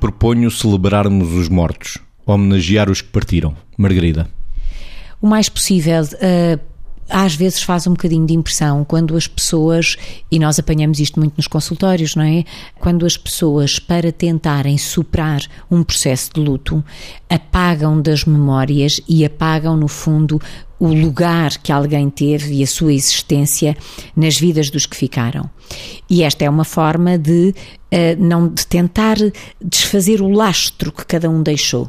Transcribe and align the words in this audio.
proponho 0.00 0.50
celebrarmos 0.50 1.32
os 1.32 1.48
mortos, 1.48 1.98
homenagear 2.26 2.90
os 2.90 3.00
que 3.00 3.08
partiram. 3.08 3.56
Margarida. 3.76 4.28
O 5.20 5.28
mais 5.28 5.48
possível. 5.48 6.02
Uh 6.02 6.77
às 7.08 7.34
vezes 7.34 7.62
faz 7.62 7.86
um 7.86 7.92
bocadinho 7.92 8.26
de 8.26 8.34
impressão 8.34 8.84
quando 8.84 9.16
as 9.16 9.26
pessoas, 9.26 9.96
e 10.30 10.38
nós 10.38 10.58
apanhamos 10.58 11.00
isto 11.00 11.18
muito 11.18 11.36
nos 11.36 11.46
consultórios, 11.46 12.14
não 12.14 12.24
é? 12.24 12.44
Quando 12.78 13.06
as 13.06 13.16
pessoas, 13.16 13.78
para 13.78 14.12
tentarem 14.12 14.76
superar 14.76 15.40
um 15.70 15.82
processo 15.82 16.30
de 16.34 16.40
luto, 16.40 16.84
apagam 17.28 18.00
das 18.00 18.24
memórias 18.24 19.00
e 19.08 19.24
apagam, 19.24 19.76
no 19.76 19.88
fundo, 19.88 20.40
o 20.78 20.88
lugar 20.88 21.58
que 21.58 21.72
alguém 21.72 22.08
teve 22.08 22.54
e 22.54 22.62
a 22.62 22.66
sua 22.66 22.92
existência 22.92 23.76
nas 24.14 24.38
vidas 24.38 24.70
dos 24.70 24.86
que 24.86 24.96
ficaram. 24.96 25.50
E 26.08 26.22
esta 26.22 26.44
é 26.44 26.50
uma 26.50 26.64
forma 26.64 27.18
de, 27.18 27.54
uh, 27.92 28.22
não, 28.22 28.48
de 28.48 28.66
tentar 28.66 29.16
desfazer 29.62 30.22
o 30.22 30.28
lastro 30.28 30.92
que 30.92 31.04
cada 31.04 31.28
um 31.28 31.42
deixou. 31.42 31.88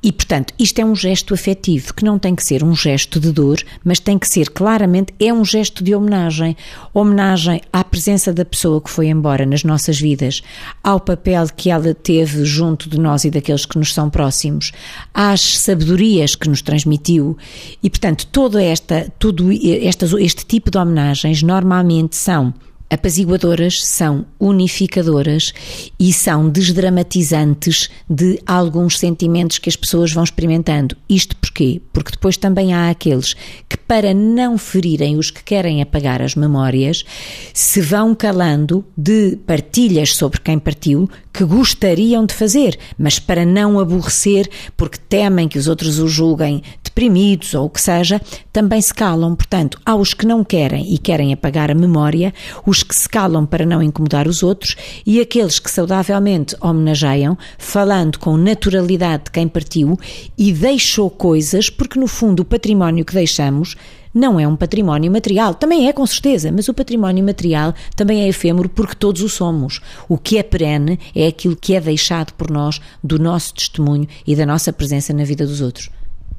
E, 0.00 0.12
portanto, 0.12 0.54
isto 0.56 0.78
é 0.78 0.84
um 0.84 0.94
gesto 0.94 1.34
afetivo, 1.34 1.92
que 1.92 2.04
não 2.04 2.20
tem 2.20 2.32
que 2.34 2.44
ser 2.44 2.62
um 2.62 2.74
gesto 2.74 3.18
de 3.18 3.32
dor, 3.32 3.58
mas 3.84 3.98
tem 3.98 4.16
que 4.16 4.28
ser 4.28 4.50
claramente, 4.50 5.12
é 5.18 5.32
um 5.32 5.44
gesto 5.44 5.82
de 5.82 5.92
homenagem. 5.92 6.56
Homenagem 6.94 7.60
à 7.72 7.82
presença 7.82 8.32
da 8.32 8.44
pessoa 8.44 8.80
que 8.80 8.90
foi 8.90 9.08
embora 9.08 9.44
nas 9.44 9.64
nossas 9.64 10.00
vidas, 10.00 10.40
ao 10.84 11.00
papel 11.00 11.46
que 11.48 11.68
ela 11.68 11.92
teve 11.94 12.44
junto 12.44 12.88
de 12.88 12.98
nós 12.98 13.24
e 13.24 13.30
daqueles 13.30 13.66
que 13.66 13.76
nos 13.76 13.92
são 13.92 14.08
próximos, 14.08 14.70
às 15.12 15.58
sabedorias 15.58 16.36
que 16.36 16.48
nos 16.48 16.62
transmitiu. 16.62 17.36
E, 17.82 17.90
portanto, 17.90 18.24
todo, 18.28 18.56
esta, 18.56 19.12
todo 19.18 19.50
este 19.52 20.46
tipo 20.46 20.70
de 20.70 20.78
homenagens 20.78 21.42
normalmente 21.42 22.14
são 22.14 22.54
apaziguadoras, 22.90 23.84
são 23.84 24.24
unificadoras 24.40 25.52
e 25.98 26.12
são 26.12 26.48
desdramatizantes 26.48 27.88
de 28.08 28.40
alguns 28.46 28.98
sentimentos 28.98 29.58
que 29.58 29.68
as 29.68 29.76
pessoas 29.76 30.12
vão 30.12 30.24
experimentando. 30.24 30.96
Isto 31.08 31.36
porquê? 31.36 31.80
Porque 31.92 32.12
depois 32.12 32.36
também 32.36 32.72
há 32.72 32.90
aqueles 32.90 33.34
que, 33.68 33.76
para 33.76 34.14
não 34.14 34.56
ferirem 34.56 35.18
os 35.18 35.30
que 35.30 35.42
querem 35.42 35.82
apagar 35.82 36.22
as 36.22 36.34
memórias, 36.34 37.04
se 37.52 37.80
vão 37.80 38.14
calando 38.14 38.84
de 38.96 39.36
partilhas 39.46 40.14
sobre 40.14 40.40
quem 40.40 40.58
partiu 40.58 41.08
que 41.32 41.44
gostariam 41.44 42.26
de 42.26 42.34
fazer, 42.34 42.76
mas 42.98 43.20
para 43.20 43.46
não 43.46 43.78
aborrecer, 43.78 44.50
porque 44.76 44.98
temem 45.08 45.46
que 45.46 45.58
os 45.58 45.68
outros 45.68 46.00
o 46.00 46.08
julguem 46.08 46.62
deprimidos 46.98 47.54
ou 47.54 47.66
o 47.66 47.70
que 47.70 47.80
seja, 47.80 48.20
também 48.52 48.82
se 48.82 48.92
calam. 48.92 49.36
Portanto, 49.36 49.80
há 49.86 49.94
os 49.94 50.12
que 50.12 50.26
não 50.26 50.42
querem 50.42 50.92
e 50.92 50.98
querem 50.98 51.32
apagar 51.32 51.70
a 51.70 51.74
memória, 51.74 52.34
os 52.66 52.82
que 52.82 52.94
se 52.94 53.08
calam 53.08 53.46
para 53.46 53.64
não 53.64 53.80
incomodar 53.80 54.26
os 54.26 54.42
outros 54.42 54.74
e 55.06 55.20
aqueles 55.20 55.60
que 55.60 55.70
saudavelmente 55.70 56.56
homenageiam, 56.60 57.38
falando 57.56 58.18
com 58.18 58.36
naturalidade 58.36 59.26
de 59.26 59.30
quem 59.30 59.46
partiu 59.46 59.96
e 60.36 60.52
deixou 60.52 61.08
coisas, 61.08 61.70
porque 61.70 62.00
no 62.00 62.08
fundo 62.08 62.40
o 62.40 62.44
património 62.44 63.04
que 63.04 63.14
deixamos 63.14 63.76
não 64.12 64.40
é 64.40 64.48
um 64.48 64.56
património 64.56 65.12
material. 65.12 65.54
Também 65.54 65.86
é, 65.86 65.92
com 65.92 66.04
certeza, 66.04 66.50
mas 66.50 66.68
o 66.68 66.74
património 66.74 67.24
material 67.24 67.74
também 67.94 68.22
é 68.22 68.28
efêmero 68.28 68.68
porque 68.68 68.96
todos 68.96 69.22
o 69.22 69.28
somos. 69.28 69.80
O 70.08 70.18
que 70.18 70.36
é 70.36 70.42
perene 70.42 70.98
é 71.14 71.28
aquilo 71.28 71.54
que 71.54 71.76
é 71.76 71.80
deixado 71.80 72.32
por 72.32 72.50
nós 72.50 72.80
do 73.04 73.20
nosso 73.20 73.54
testemunho 73.54 74.08
e 74.26 74.34
da 74.34 74.44
nossa 74.44 74.72
presença 74.72 75.12
na 75.12 75.22
vida 75.22 75.46
dos 75.46 75.60
outros. 75.60 75.90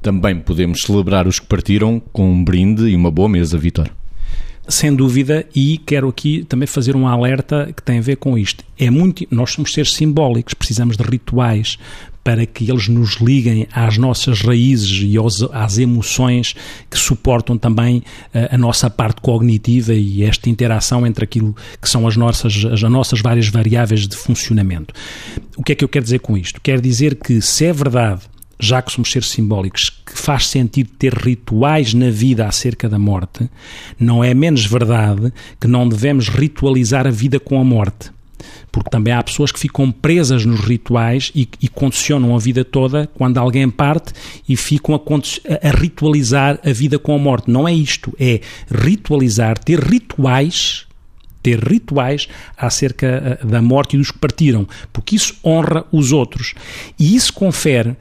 Também 0.02 0.38
podemos 0.38 0.82
celebrar 0.82 1.26
os 1.26 1.38
que 1.38 1.46
partiram 1.46 2.00
com 2.12 2.30
um 2.30 2.42
brinde 2.42 2.84
e 2.84 2.96
uma 2.96 3.10
boa 3.10 3.28
mesa, 3.28 3.58
Vitor. 3.58 3.90
Sem 4.68 4.94
dúvida, 4.94 5.44
e 5.54 5.78
quero 5.78 6.08
aqui 6.08 6.44
também 6.44 6.66
fazer 6.66 6.94
um 6.94 7.06
alerta 7.06 7.72
que 7.74 7.82
tem 7.82 7.98
a 7.98 8.02
ver 8.02 8.16
com 8.16 8.38
isto. 8.38 8.64
É 8.78 8.88
muito, 8.88 9.26
nós 9.30 9.50
somos 9.50 9.72
seres 9.72 9.94
simbólicos, 9.94 10.54
precisamos 10.54 10.96
de 10.96 11.02
rituais 11.02 11.76
para 12.22 12.46
que 12.46 12.70
eles 12.70 12.86
nos 12.86 13.16
liguem 13.16 13.66
às 13.72 13.98
nossas 13.98 14.42
raízes 14.42 15.02
e 15.02 15.16
aos, 15.16 15.42
às 15.52 15.78
emoções 15.78 16.54
que 16.88 16.98
suportam 16.98 17.58
também 17.58 18.02
a, 18.32 18.38
eh, 18.38 18.48
a 18.52 18.58
nossa 18.58 18.88
parte 18.88 19.20
cognitiva 19.20 19.94
e 19.94 20.22
esta 20.22 20.48
interação 20.48 21.06
entre 21.06 21.24
aquilo 21.24 21.56
que 21.80 21.88
são 21.88 22.06
as 22.06 22.16
nossas, 22.16 22.64
as 22.64 22.82
nossas 22.82 23.20
várias 23.20 23.48
variáveis 23.48 24.06
de 24.06 24.14
funcionamento. 24.14 24.94
O 25.56 25.62
que 25.64 25.72
é 25.72 25.74
que 25.74 25.82
eu 25.82 25.88
quero 25.88 26.04
dizer 26.04 26.20
com 26.20 26.36
isto? 26.36 26.60
Quero 26.60 26.80
dizer 26.80 27.16
que 27.16 27.40
se 27.40 27.64
é 27.64 27.72
verdade 27.72 28.20
já 28.60 28.82
que 28.82 28.92
somos 28.92 29.10
seres 29.10 29.28
simbólicos, 29.28 29.90
que 29.90 30.16
faz 30.16 30.46
sentido 30.46 30.90
ter 30.98 31.14
rituais 31.14 31.94
na 31.94 32.10
vida 32.10 32.46
acerca 32.46 32.88
da 32.88 32.98
morte, 32.98 33.48
não 33.98 34.22
é 34.22 34.34
menos 34.34 34.64
verdade 34.64 35.32
que 35.58 35.66
não 35.66 35.88
devemos 35.88 36.28
ritualizar 36.28 37.06
a 37.06 37.10
vida 37.10 37.40
com 37.40 37.60
a 37.60 37.64
morte. 37.64 38.10
Porque 38.70 38.90
também 38.90 39.12
há 39.12 39.22
pessoas 39.22 39.50
que 39.50 39.58
ficam 39.58 39.90
presas 39.90 40.44
nos 40.44 40.60
rituais 40.60 41.32
e, 41.34 41.48
e 41.60 41.68
condicionam 41.68 42.36
a 42.36 42.38
vida 42.38 42.64
toda 42.64 43.08
quando 43.14 43.38
alguém 43.38 43.68
parte 43.68 44.12
e 44.48 44.56
ficam 44.56 44.94
a, 44.94 45.68
a 45.68 45.70
ritualizar 45.72 46.60
a 46.64 46.72
vida 46.72 46.98
com 46.98 47.14
a 47.14 47.18
morte. 47.18 47.50
Não 47.50 47.66
é 47.66 47.74
isto, 47.74 48.14
é 48.18 48.40
ritualizar, 48.70 49.58
ter 49.58 49.80
rituais 49.80 50.86
ter 51.42 51.58
rituais 51.58 52.28
acerca 52.56 53.06
eh, 53.06 53.46
da 53.46 53.62
morte 53.62 53.94
e 53.94 53.98
dos 53.98 54.10
que 54.10 54.18
partiram, 54.18 54.66
porque 54.92 55.16
isso 55.16 55.34
honra 55.44 55.84
os 55.92 56.12
outros. 56.12 56.54
E 56.98 57.14
isso 57.14 57.32
confere 57.32 57.96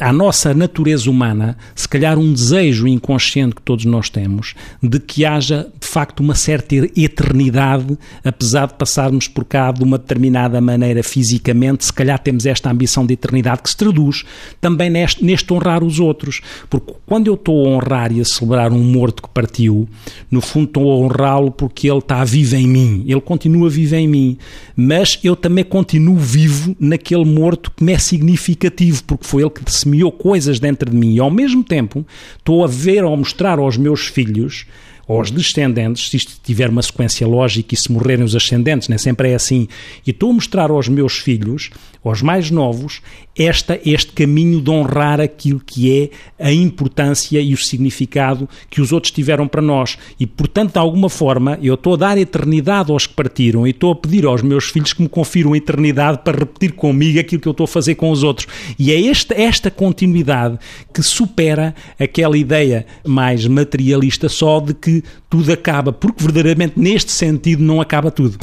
à, 0.00 0.12
nossa 0.12 0.52
natureza 0.52 1.10
humana, 1.10 1.56
se 1.74 1.88
calhar 1.88 2.18
um 2.18 2.32
desejo 2.32 2.86
inconsciente 2.86 3.54
que 3.54 3.62
todos 3.62 3.84
nós 3.84 4.10
temos, 4.10 4.54
de 4.82 4.98
que 4.98 5.24
haja 5.24 5.68
de 5.80 5.86
facto 5.86 6.20
uma 6.20 6.34
certa 6.34 6.74
eternidade, 6.96 7.96
apesar 8.24 8.66
de 8.66 8.74
passarmos 8.74 9.28
por 9.28 9.44
cá 9.44 9.70
de 9.72 9.82
uma 9.82 9.98
determinada 9.98 10.60
maneira 10.60 11.02
fisicamente, 11.02 11.84
se 11.84 11.92
calhar 11.92 12.18
temos 12.18 12.46
esta 12.46 12.70
ambição 12.70 13.06
de 13.06 13.14
eternidade 13.14 13.62
que 13.62 13.70
se 13.70 13.76
traduz 13.76 14.24
também 14.60 14.90
neste, 14.90 15.24
neste 15.24 15.52
honrar 15.52 15.82
os 15.82 16.00
outros. 16.00 16.40
Porque 16.68 16.92
quando 17.06 17.26
eu 17.28 17.34
estou 17.34 17.66
a 17.66 17.70
honrar 17.70 18.12
e 18.12 18.20
a 18.20 18.24
celebrar 18.24 18.72
um 18.72 18.82
morto 18.82 19.22
que 19.22 19.28
partiu, 19.28 19.88
no 20.30 20.40
fundo 20.40 20.66
estou 20.66 20.90
a 20.90 20.96
honrá-lo 20.96 21.50
porque 21.50 21.88
ele 21.88 21.98
está 21.98 22.24
vivo 22.32 22.56
em 22.56 22.66
mim, 22.66 23.04
ele 23.06 23.20
continua 23.20 23.68
vivo 23.68 23.94
em 23.94 24.08
mim, 24.08 24.38
mas 24.74 25.18
eu 25.22 25.36
também 25.36 25.62
continuo 25.62 26.16
vivo 26.16 26.74
naquele 26.80 27.26
morto 27.26 27.70
que 27.70 27.84
me 27.84 27.92
é 27.92 27.98
significativo, 27.98 29.04
porque 29.04 29.26
foi 29.26 29.42
ele 29.42 29.50
que 29.50 29.70
semeou 29.70 30.10
coisas 30.10 30.58
dentro 30.58 30.90
de 30.90 30.96
mim. 30.96 31.14
E 31.14 31.20
ao 31.20 31.30
mesmo 31.30 31.62
tempo 31.62 32.06
estou 32.38 32.64
a 32.64 32.66
ver 32.66 33.04
ou 33.04 33.14
mostrar 33.14 33.58
aos 33.58 33.76
meus 33.76 34.06
filhos 34.06 34.64
aos 35.08 35.30
descendentes, 35.30 36.08
se 36.10 36.16
isto 36.16 36.34
tiver 36.42 36.70
uma 36.70 36.82
sequência 36.82 37.26
lógica 37.26 37.74
e 37.74 37.76
se 37.76 37.90
morrerem 37.90 38.24
os 38.24 38.34
ascendentes, 38.34 38.88
nem 38.88 38.98
sempre 38.98 39.30
é 39.30 39.34
assim, 39.34 39.68
e 40.06 40.10
estou 40.10 40.30
a 40.30 40.34
mostrar 40.34 40.70
aos 40.70 40.88
meus 40.88 41.18
filhos, 41.18 41.70
aos 42.04 42.20
mais 42.20 42.50
novos, 42.50 43.00
esta, 43.36 43.80
este 43.84 44.12
caminho 44.12 44.60
de 44.60 44.70
honrar 44.70 45.20
aquilo 45.20 45.60
que 45.64 46.10
é 46.38 46.44
a 46.44 46.52
importância 46.52 47.40
e 47.40 47.54
o 47.54 47.56
significado 47.56 48.48
que 48.68 48.80
os 48.80 48.92
outros 48.92 49.12
tiveram 49.12 49.46
para 49.48 49.62
nós. 49.62 49.96
E, 50.18 50.26
portanto, 50.26 50.72
de 50.72 50.78
alguma 50.78 51.08
forma, 51.08 51.58
eu 51.62 51.74
estou 51.74 51.94
a 51.94 51.96
dar 51.96 52.18
eternidade 52.18 52.90
aos 52.90 53.06
que 53.06 53.14
partiram 53.14 53.66
e 53.66 53.70
estou 53.70 53.92
a 53.92 53.96
pedir 53.96 54.26
aos 54.26 54.42
meus 54.42 54.64
filhos 54.64 54.92
que 54.92 55.02
me 55.02 55.08
confiram 55.08 55.56
eternidade 55.56 56.20
para 56.24 56.40
repetir 56.40 56.72
comigo 56.72 57.18
aquilo 57.18 57.40
que 57.40 57.48
eu 57.48 57.52
estou 57.52 57.64
a 57.64 57.68
fazer 57.68 57.94
com 57.94 58.10
os 58.10 58.22
outros. 58.22 58.46
E 58.78 58.92
é 58.92 59.06
esta, 59.06 59.34
esta 59.34 59.70
continuidade 59.70 60.58
que 60.92 61.02
supera 61.02 61.74
aquela 61.98 62.36
ideia 62.36 62.84
mais 63.06 63.46
materialista 63.46 64.28
só 64.28 64.60
de 64.60 64.74
tudo 65.30 65.52
acaba, 65.52 65.92
porque 65.92 66.22
verdadeiramente 66.22 66.74
neste 66.76 67.12
sentido 67.12 67.62
não 67.62 67.80
acaba 67.80 68.10
tudo. 68.10 68.38